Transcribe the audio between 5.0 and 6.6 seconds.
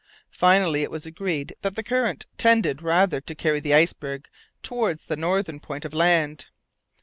the northern point of land.